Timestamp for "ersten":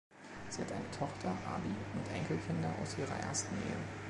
3.19-3.53